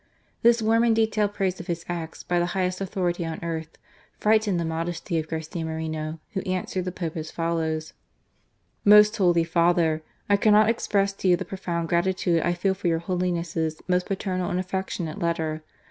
This 0.41 0.63
warm 0.63 0.83
and 0.83 0.95
detailed 0.95 1.35
praise 1.35 1.59
of 1.59 1.67
his 1.67 1.85
acts, 1.87 2.23
by 2.23 2.39
the 2.39 2.47
highest 2.57 2.81
authority 2.81 3.23
on 3.23 3.37
earth, 3.43 3.77
frightened 4.17 4.59
the 4.59 4.65
modesty 4.65 5.19
of 5.19 5.27
Garcia 5.27 5.63
Moreno, 5.63 6.19
who 6.33 6.41
answered 6.41 6.85
the 6.85 6.91
Pope 6.91 7.15
as 7.15 7.29
follows: 7.29 7.93
"Most 8.83 9.15
Holy 9.17 9.43
Father! 9.43 10.01
I 10.27 10.37
cannot 10.37 10.71
express 10.71 11.13
to 11.13 11.27
you 11.27 11.37
the 11.37 11.45
profound 11.45 11.87
gratitude 11.87 12.41
I 12.41 12.53
feel 12.53 12.73
for 12.73 12.87
your 12.87 12.97
Holiness' 12.97 13.79
most 13.87 14.07
paternal 14.07 14.49
and 14.49 14.59
affectionate 14.59 15.19
letter. 15.19 15.61